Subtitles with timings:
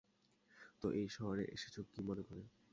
[0.81, 2.43] তো এই শহরে এসেছ কী মনে করে?